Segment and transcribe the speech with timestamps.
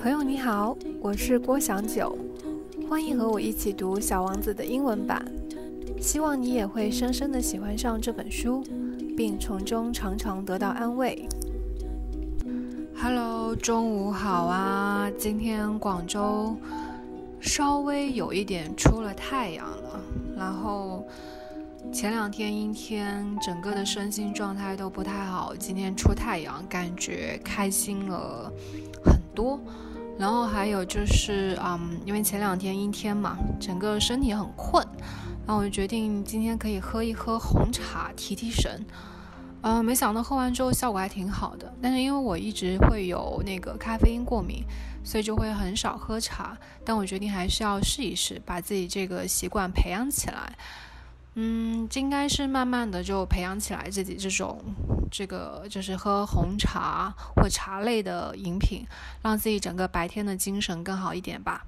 [0.00, 2.16] 朋友你好，我是郭祥九，
[2.88, 5.24] 欢迎和我一起读《小王子》的英文版。
[6.00, 8.62] 希望你也会深深的喜欢上这本书，
[9.16, 11.28] 并从中常常得到安慰。
[12.96, 15.10] Hello，中午好啊！
[15.18, 16.56] 今天广州
[17.40, 20.00] 稍微有一点出了太阳了，
[20.36, 21.04] 然后。
[21.90, 25.54] 前两天阴天，整个的身心状态都不太好。
[25.56, 28.52] 今天出太阳，感觉开心了
[29.02, 29.58] 很多。
[30.18, 34.84] 然后还有就是，嗯，因为前两天阴天嘛，整个身体很困，
[35.46, 38.84] 然后我就决定今天可以喝一喝红茶提提神。
[39.60, 41.72] 呃，没想到喝完之后效果还挺好的。
[41.80, 44.64] 但是因为我一直会有那个咖啡因过敏，
[45.04, 46.56] 所以就会很少喝茶。
[46.84, 50.52] 但我决定还是要试一试，把自己这个习惯培养起来。
[51.34, 54.60] 嗯，应该是慢慢的就培养起来自己这种，
[55.10, 58.86] 这个就是喝红茶或茶类的饮品，
[59.22, 61.64] 让自己整个白天的精神更好一点吧。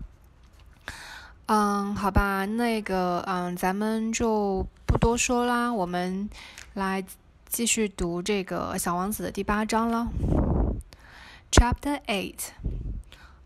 [1.47, 6.31] 嗯，好吧，那个，嗯，咱们就不多说啦，我们
[6.75, 7.05] 来
[7.49, 10.09] 继续读这个《小王子》的第八章了。
[11.51, 12.51] Chapter Eight.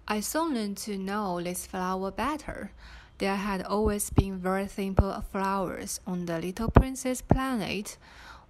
[0.05, 2.69] I soon learned to know this flower better.
[3.17, 7.97] There had always been very simple flowers on the little prince's planet,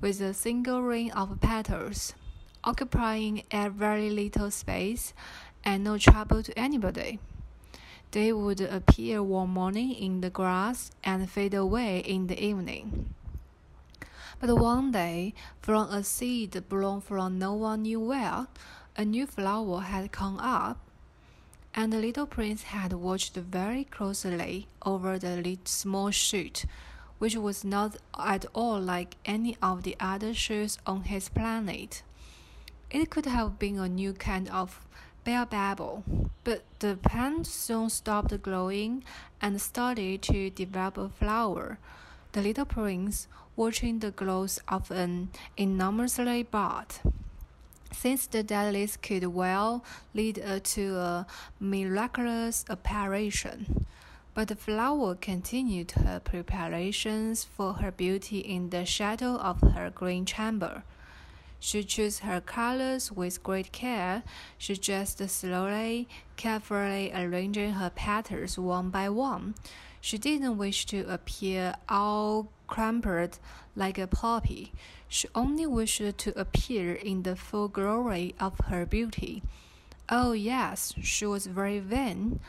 [0.05, 2.13] with a single ring of petals,
[2.63, 5.15] occupying a very little space
[5.65, 7.19] and no trouble to anybody.
[8.11, 13.15] They would appear one morning in the grass and fade away in the evening.
[14.43, 15.33] But one day,
[15.63, 18.47] from a seed blown from no one knew where,
[18.99, 20.81] a new flower had come up
[21.75, 26.67] and the little prince had watched very closely over the small shoot,
[27.25, 32.03] which was not at all like any of the other shoes on his planet.
[32.91, 34.87] It could have been a new kind of
[35.25, 36.05] baobab,
[36.45, 39.05] but the plant soon stopped glowing
[39.41, 41.79] and started to develop a flower.
[42.33, 46.89] The little prince, watching the growth of an enormously bud,
[47.91, 49.83] since the deadliest could well
[50.13, 51.27] lead to a
[51.59, 53.87] miraculous apparition.
[54.35, 60.27] But the flower continued her preparations for her beauty in the shadow of her green
[60.27, 60.83] chamber.
[61.61, 64.25] She chose her colors with great care.
[64.59, 69.55] She dressed slowly, carefully arranging her petals one by one.
[70.01, 73.39] She didn't wish to appear all crumpled
[73.77, 74.73] like a poppy.
[75.09, 79.43] She only wished to appear in the full glory of her beauty.
[80.11, 82.41] Oh, yes, she was very vain.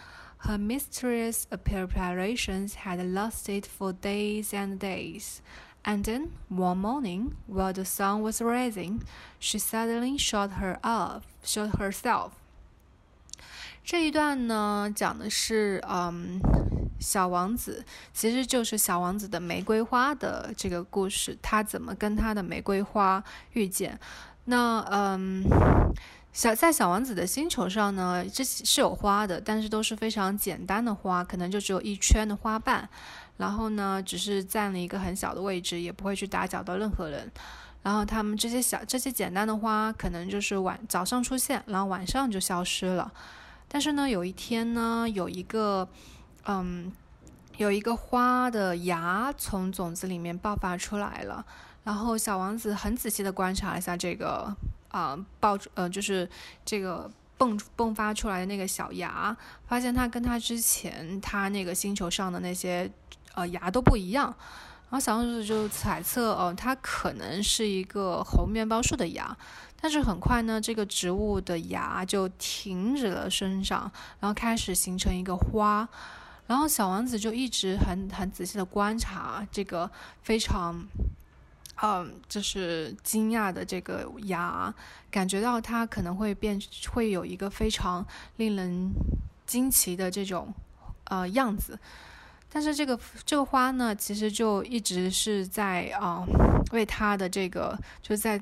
[0.45, 5.41] Her mysterious preparations had lasted for days and days.
[5.83, 9.01] And then, one morning, while the sun was rising,
[9.39, 12.31] she suddenly shot her off, shot herself.
[13.83, 16.39] 这一段呢，讲的是，嗯，
[16.99, 17.83] 小王子
[18.13, 23.23] 其实就是小王子的玫瑰花的这个故事，他怎么跟他的玫瑰花
[23.53, 23.99] 遇见？
[24.45, 25.43] 那嗯，
[26.35, 32.89] 小在小王子的星球上呢，这是有花的，但是都是非常简单的花，可能就只有一圈的花瓣，
[33.37, 37.31] 然后呢，只是占了一个很小的位置，也不会去打搅到任何人。
[37.83, 43.13] 然后他们这些小这些简单的花，可能就是晚早上出现，然后晚上就消失了。
[43.69, 45.87] 但是呢，有一天呢，有一个。
[46.47, 46.91] 嗯，
[47.57, 51.43] 有一个花的芽从种子里面爆发出来了，
[51.83, 54.55] 然后小王子很仔细的观察了一下这个
[54.95, 56.29] 啊爆出呃就是
[56.63, 59.35] 这个迸迸发出来的那个小芽，
[59.67, 62.89] 发现它跟它之前它那个星球上的那些
[63.33, 64.33] 呃芽都不一样，
[64.89, 69.35] 然后小王子就猜测哦，它可能是一个猴面包树的芽，
[69.81, 73.91] 但是很快呢，这个植物的芽就停止了生长，
[74.21, 75.89] 然后开始形成一个花。
[76.47, 79.89] 然后小王子就一直很很仔细的观察这个
[80.21, 80.87] 非常，
[81.81, 84.73] 嗯，就是惊讶的这个芽，
[85.11, 86.59] 感觉到它可能会变，
[86.91, 88.05] 会有一个非常
[88.37, 88.91] 令人
[89.45, 90.53] 惊奇的这种
[91.05, 91.77] 呃样子。
[92.51, 96.25] 但是这个这个花呢，其实就一直是在啊
[96.71, 98.41] 为它的这个就在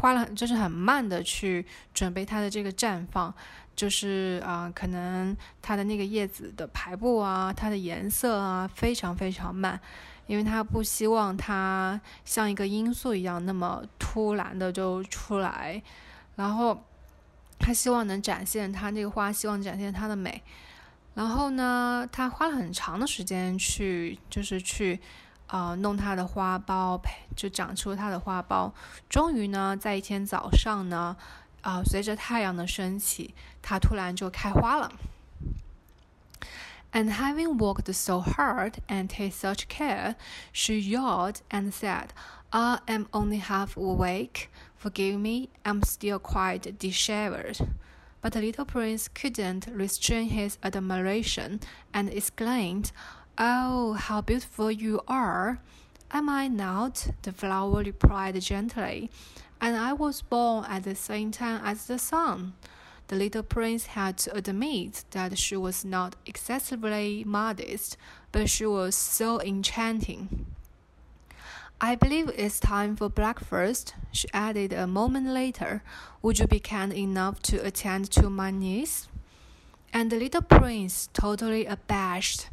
[0.00, 3.32] 花了就是很慢的去准备它的这个绽放。
[3.76, 9.80] 就是啊，可能它的那个叶子的排布啊，它的颜色啊，非常非常慢，
[10.28, 15.82] 因为它不希望它像一个罂粟一样那么突然的就出来，
[16.36, 16.80] 然后
[17.58, 20.40] 它希望能展现它那个花，希望展现它的美，
[21.14, 25.00] 然后呢，它花了很长的时间去，就是去
[25.48, 27.00] 啊弄它的花苞，
[27.34, 28.70] 就长出它的花苞，
[29.08, 31.16] 终于呢，在一天早上呢。
[31.60, 34.90] 啊，随着太阳的升起，它突然就开花了。
[36.92, 40.16] And having worked so hard and take such care,
[40.52, 42.12] she yawned and said,
[42.52, 44.50] I am only half awake.
[44.76, 47.68] Forgive me, I'm still quite disheveled.
[48.20, 51.60] But the little prince couldn't restrain his admiration
[51.92, 52.90] and exclaimed,
[53.36, 55.60] Oh, how beautiful you are!
[56.10, 57.08] Am I not?
[57.22, 59.10] The flower replied gently,
[59.60, 62.54] and I was born at the same time as the sun.
[63.08, 67.96] The little prince had to admit that she was not excessively modest,
[68.32, 70.44] but she was so enchanting.
[71.80, 75.82] I believe it's time for breakfast, she added a moment later.
[76.20, 79.08] Would you be kind enough to attend to my niece?
[79.90, 82.50] And the little prince, totally abashed,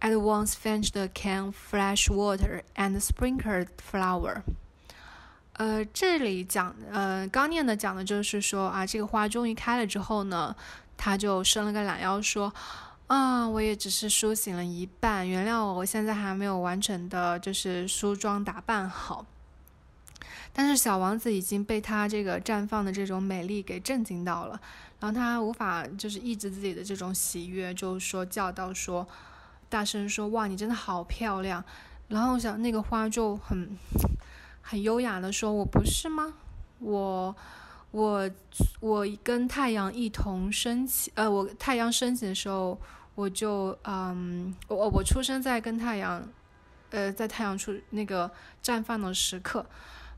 [0.00, 4.42] at once fetched a can of fresh water and sprinkled flower.
[5.62, 10.52] 呃，这里讲，呃，刚念的讲的就是说啊，这个花终于开了之后呢，
[10.96, 12.52] 他就伸了个懒腰，说，
[13.06, 19.24] 啊，我也只是梳醒了一半，原谅我，我现在还没有完整的就是梳妆打扮好。
[20.52, 24.60] 但是小王子已经被他这个绽放的这种美丽给震惊到了，
[24.98, 29.06] 然后他无法就是抑制自己的这种喜悦，就说叫到说，
[29.68, 31.62] 大声说，哇，你真的好漂亮。
[32.08, 33.78] 然后想那个花就很。
[34.62, 36.32] 很优雅的说：“我不是吗？
[36.78, 37.36] 我，
[37.90, 38.30] 我，
[38.80, 41.12] 我跟太阳一同升起。
[41.14, 42.80] 呃，我太阳升起的时候，
[43.14, 46.26] 我就，嗯，我我出生在跟太阳，
[46.90, 48.30] 呃，在太阳出那个
[48.62, 49.58] 绽放的时刻。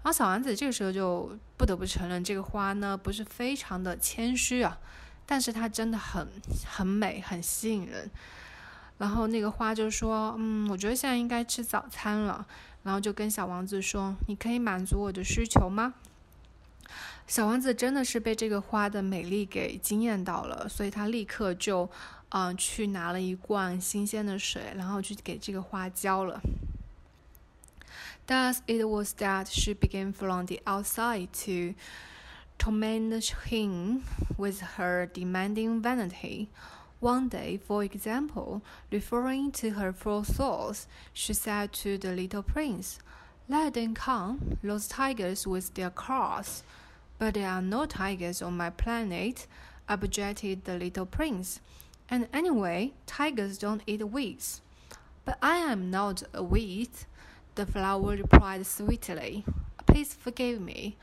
[0.02, 4.78] 然后小丸子这个时候就不得不承认，这个花呢不是非常的谦虚啊，
[5.26, 6.28] 但是它真的很
[6.66, 8.10] 很美，很吸引人。
[8.98, 12.46] 然后那个花就说：，嗯，我觉得现在应该吃早餐了。”
[12.84, 15.94] 然后就跟小王子说：“你可以满足我的需求吗？”
[17.26, 21.88] 小王子真的是被这个花的美丽给惊艳到了，所以他立刻就，
[22.28, 26.40] 嗯，去拿了一罐新鲜的水，然后去给这个花浇了。
[28.26, 31.74] Thus it was that she began from the outside to
[32.58, 34.02] torment him
[34.36, 36.48] with her demanding vanity.
[37.04, 42.98] One day, for example, referring to her full thoughts, she said to the little prince,
[43.46, 46.62] Let them come, those tigers with their claws.
[47.18, 49.46] But there are no tigers on my planet,
[49.86, 51.60] objected the little prince.
[52.08, 54.62] And anyway, tigers don't eat weeds.
[55.26, 56.88] But I am not a weed,
[57.54, 59.44] the flower replied sweetly.
[59.84, 60.96] Please forgive me.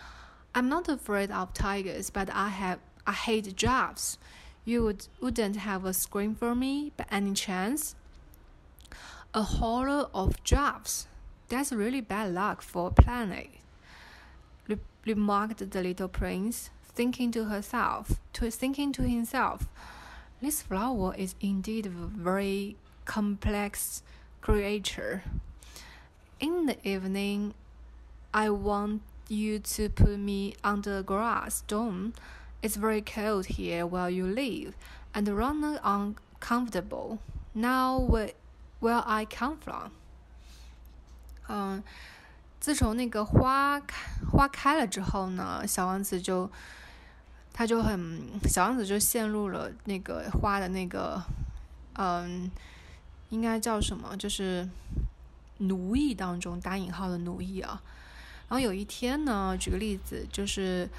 [0.55, 4.17] I'm not afraid of tigers, but I have I hate giraffes.
[4.63, 7.95] You would, wouldn't have a screen for me by any chance?
[9.33, 11.07] A horror of drafts.
[11.49, 13.49] That's really bad luck for a planet,
[14.67, 19.67] re remarked the little prince, thinking to herself, to thinking to himself.
[20.41, 22.75] This flower is indeed a very
[23.05, 24.03] complex
[24.41, 25.23] creature.
[26.39, 27.53] In the evening,
[28.33, 32.13] I want you to put me under grass dome
[32.61, 34.73] it's very cold here where you live,
[35.13, 37.17] and rather uncomfortable.
[37.53, 38.33] Now where
[38.79, 39.91] where I come from？
[41.47, 41.83] 嗯，
[42.59, 46.49] 自从那个花开花开了之后呢，小王子就
[47.51, 51.21] 他就很小王子就陷入了那个花的那个
[51.95, 52.49] 嗯，
[53.29, 54.15] 应该叫什么？
[54.15, 54.69] 就是
[55.57, 57.81] 奴役当中打引号的奴役啊。
[58.47, 60.89] 然后有一天呢，举个例子，就是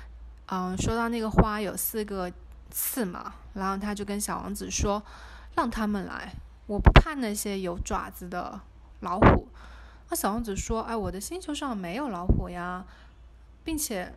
[0.55, 2.31] 嗯，说到那个花有四个
[2.71, 5.03] 刺嘛，然后他就跟小王子说
[5.57, 6.35] ：“让他们来，
[6.67, 8.61] 我不怕那些有爪子的
[9.01, 9.49] 老虎。”
[10.11, 12.85] 那小王子说：“哎，我的星球上没有老虎呀，
[13.65, 14.15] 并且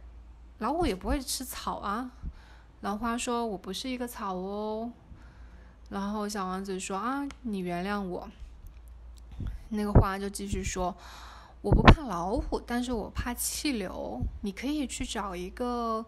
[0.58, 2.12] 老虎也不会吃草啊。”
[2.84, 4.92] 老花说：“我不是一个草哦。”
[5.88, 8.30] 然后小王子说：“啊，你原谅我。”
[9.72, 10.94] 那个花就继续说。
[11.66, 14.22] 我不怕老虎，但是我怕气流。
[14.42, 16.06] 你可以去找一个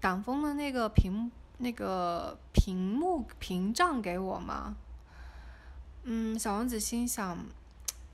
[0.00, 4.74] 挡风的那个屏那个屏幕屏障给我吗？
[6.02, 7.38] 嗯，小王子心想，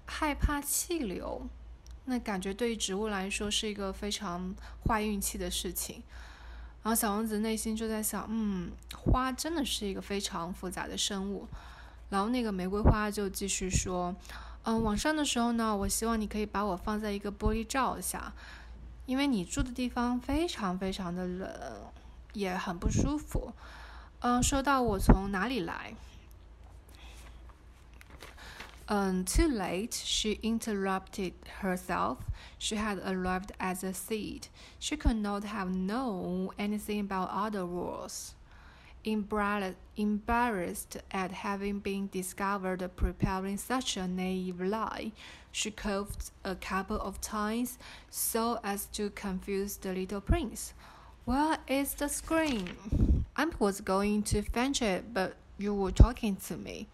[0.05, 1.47] 害怕气流，
[2.05, 4.55] 那感觉对于植物来说是一个非常
[4.87, 6.03] 坏运气的事情。
[6.83, 11.49] 然后小王子内心就在想，嗯，花真的是一个非常复杂的生物。
[12.11, 14.15] 然后那个玫瑰花就继续说。
[14.64, 18.34] 嗯，晚上的时候呢，我希望你可以把我放在一个玻璃罩下，
[19.06, 21.50] 因为你住的地方非常非常的冷，
[22.34, 23.54] 也很不舒服。
[24.20, 25.96] 嗯，说到我从哪里来，
[28.90, 32.20] Um, too late, she interrupted herself.
[32.58, 34.44] She had arrived as a seed.
[34.80, 38.30] She could not have known anything about other worlds.
[39.05, 45.11] Embarrassed at having been discovered preparing such a naive lie,
[45.51, 47.79] she coughed a couple of times
[48.11, 50.73] so as to confuse the little prince.
[51.25, 53.25] Where is the screen?
[53.37, 56.87] I was going to fetch it, but you were talking to me.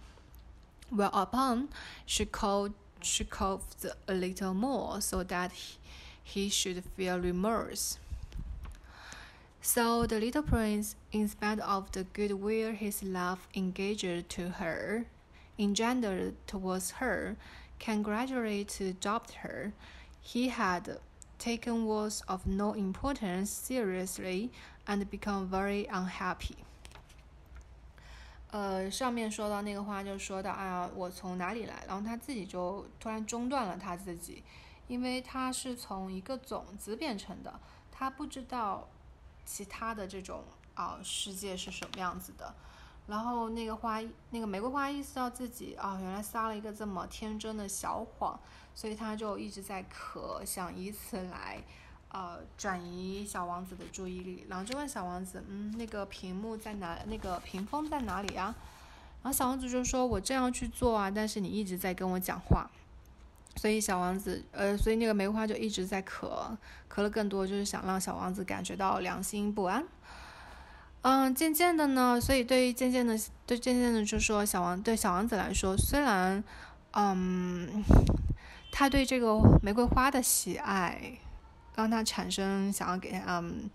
[0.91, 1.69] Whereupon
[2.07, 2.73] she called
[3.03, 5.79] she coughed a little more so that he,
[6.25, 7.99] he should feel remorse.
[9.68, 15.06] So the little prince, in spite of the goodwill his love engaged to her,
[15.58, 17.38] engendered towards her,
[17.80, 19.72] can gradually to adopt her.
[20.22, 21.00] He had
[21.40, 24.52] taken words of no importance seriously
[24.86, 26.58] and become very unhappy.
[28.52, 31.84] 呃，上面说到那个话，就说到，哎呀，我从哪里来？
[31.88, 34.44] 然后他自己就突然中断了他自己，
[34.88, 37.60] 因为他是从一个种子变成的，
[37.92, 38.88] 他不知道
[39.49, 42.55] 其他的这种啊世界是什么样子的。
[43.07, 48.39] 然后那个花，那个玫瑰花意识到自己啊，原来撒了一个这么天真的小谎，
[48.75, 51.63] 所以他就一直在咳，想以此来。
[52.11, 56.99] 呃，转移小王子的注意力，然后就问小王子：“嗯，那个屏幕在哪？
[57.07, 58.55] 那个屏风在哪里啊？”
[59.23, 62.71] 然后小王子就说：“我正要去做啊，但是你一直在跟我讲话。”
[63.59, 66.57] 所以小王子，呃，所以那个梅花就一直在咳，
[66.89, 69.85] 咳了更多，就是想让小王子感觉到良心不安。
[71.03, 76.45] 嗯，渐渐的呢，所以对于渐渐的，对渐渐的就说小王对小王子来说，虽然，
[76.93, 77.83] 嗯，
[78.71, 81.19] 他对这个玫瑰花的喜爱。
[81.79, 83.71] 让他产生想要给嗯，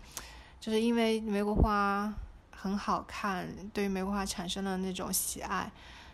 [0.60, 2.12] 就是因为玫瑰花
[2.50, 5.72] 很好看，对于玫瑰花产生了那种喜爱，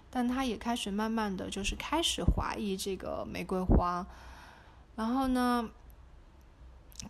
[0.09, 4.05] 但他也开始慢慢的就是开始怀疑这个玫瑰花，
[4.95, 5.69] 然后呢，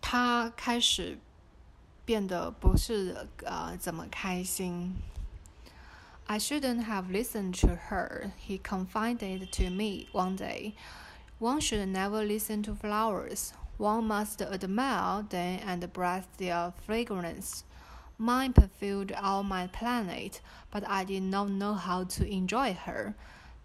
[0.01, 1.17] 他开始
[2.03, 4.95] 变得不是呃怎么开心。
[6.27, 10.73] I shouldn't have listened to her, he confided to me one day.
[11.37, 13.51] One should never listen to flowers.
[13.77, 17.63] One must admire them and breathe their fragrance.
[18.20, 23.14] Mine perfumed all my planet, but I did not know how to enjoy her.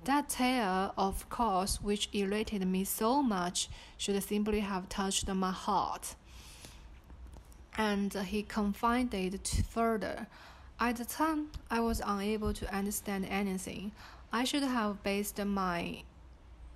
[0.06, 6.16] That tale, of course, which elated me so much, should simply have touched my heart.
[7.78, 10.28] And he confided further.
[10.80, 13.92] At the time, I was unable to understand anything.
[14.32, 16.04] I should have based my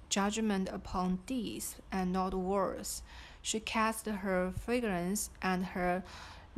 [0.10, 3.04] judgment upon deeds and not words.
[3.42, 6.04] She cast her fragrance and her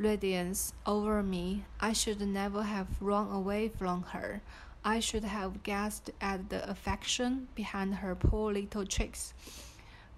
[0.00, 1.64] radiance over me.
[1.80, 4.40] I should never have run away from her.
[4.82, 9.32] I should have guessed at the affection behind her poor little tricks.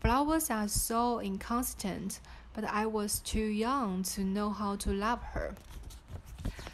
[0.00, 2.20] Flowers are so inconstant,
[2.54, 5.54] but I was too young to know how to love her.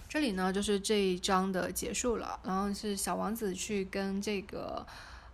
[0.08, 2.38] 这里呢，就是这一章的结束了。
[2.44, 4.86] 然后是小王子去跟这个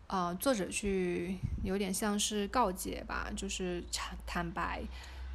[0.07, 4.83] 呃，作者去有点像是告诫吧，就是坦坦白，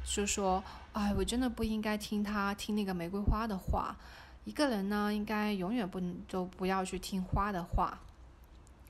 [0.04, 0.62] 就说，
[0.93, 3.95] 哎，我真的不应该听他听那个玫瑰花的话。
[4.43, 7.99] 一个人呢，应该永远不都不要去听花的话。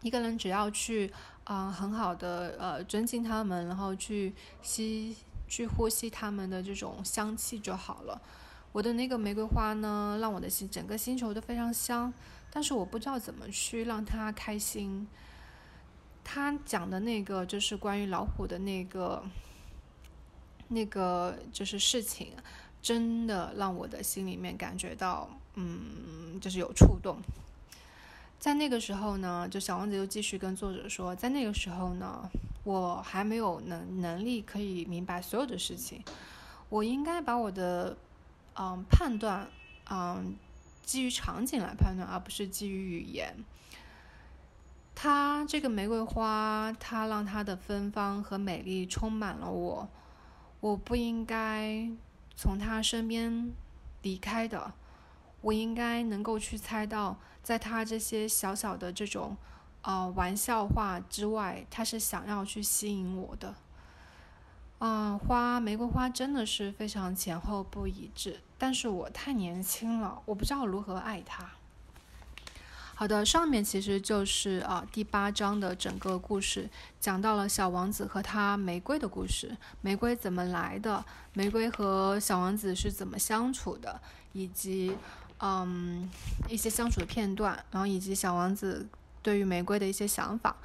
[0.01, 1.11] 一个人只要去
[1.43, 5.15] 啊，很好的呃尊敬他们，然后去吸
[5.47, 8.19] 去呼吸他们的这种香气就好了。
[8.71, 12.11] 我的那个玫瑰花呢，让我的心整个星球都非常香，
[12.49, 15.05] 但是我不知道怎么去让它开心。
[16.23, 19.21] 他讲的那个就是关于老虎的那个，
[20.71, 22.33] 那个就是事情，
[22.81, 27.17] 真的让我的心里面感觉到，嗯，就是有触动。
[28.39, 32.29] 在那个时候呢，就小王子又继续跟作者说，在那个时候呢，
[32.63, 36.01] 我还没有能能力可以明白所有的事情，
[36.69, 37.97] 我应该把我的，
[38.57, 39.47] 嗯，判断，
[39.89, 40.35] 嗯，
[40.83, 43.35] 基于场景来判断，而不是基于语言。
[44.95, 49.89] 它这个玫瑰花，它让它的芬芳和美丽充满了我。
[50.61, 51.89] 我不应该
[52.37, 53.51] 从他身边
[54.01, 54.71] 离开的。
[55.41, 59.35] 我应该能够去猜到，在他这些小小的这种
[59.81, 63.55] 呃玩笑话之外，他是想要去吸引我的。
[64.77, 71.49] 啊，花玫瑰花真的是非常前后不一致，但是我太年轻了，我不知道如何爱他。
[73.01, 81.03] 好的，上面其实就是啊第八章的整个故事，讲到了小王子和他玫瑰的故事，玫瑰怎么来的，
[81.33, 83.99] 玫瑰和小王子是怎么相处的，
[84.33, 84.95] 以及
[85.39, 86.07] 嗯
[86.47, 88.87] 一些相处的片段，然后以及小王子
[89.23, 90.55] 对于玫瑰的一些想法。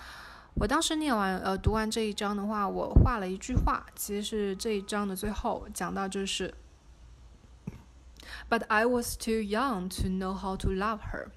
[0.57, 6.52] 我当时念完呃读完这一章的话，我画了一句话，其实是这一章的最后讲到就是
[8.50, 11.28] ，But I was too young to know how to love her。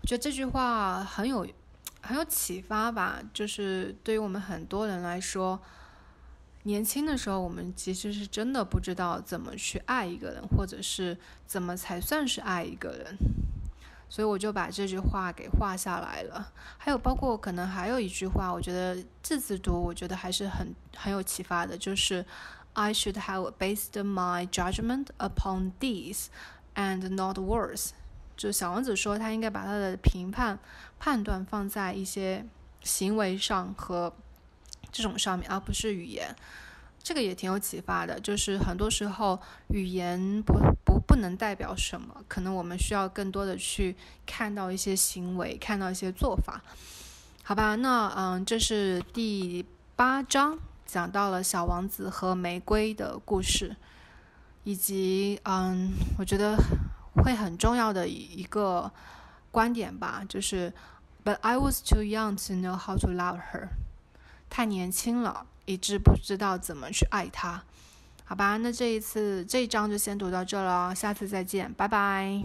[0.00, 1.46] 我觉得这句话很有
[2.02, 5.60] 很有启发吧，就是对于我们很多人来说，
[6.62, 13.16] 年轻的时候我们其实是真的不知道怎么去爱一个人，或者是怎么才算是爱一个人。
[14.08, 16.52] 所以我就把这句话给画下来了。
[16.78, 22.24] 还有包括可能还有一句话，我觉得字字读，我觉得还是很很有启发的，就是
[22.74, 26.26] I should have based my judgment upon these
[26.76, 27.90] and not words。
[28.36, 30.58] 就小王子说，他应该把他的评判
[30.98, 32.44] 判断放在一些
[32.82, 34.12] 行为上和
[34.92, 36.34] 这种上面，而不是语言。
[37.02, 43.94] 这个也挺有启发的，就是很多时候语言不不不能代表什么，可能我们需要更多的去
[44.26, 46.60] 看到一些行为，看到一些做法，
[47.44, 47.76] 好吧？
[47.76, 49.64] 那嗯，这是第
[49.94, 53.76] 八章讲到了小王子和玫瑰的故事，
[54.64, 56.56] 以及嗯，我觉得
[57.22, 58.90] 会很重要的一个
[59.50, 60.72] 观点吧，就是
[61.24, 63.68] But I was too young to know how to love her，
[64.48, 65.46] 太年轻了。
[65.68, 67.60] 以致不知道怎么去爱她，
[68.24, 68.56] 好吧？
[68.58, 72.40] 那这一次这一章就先读到这了，下次再见，拜拜。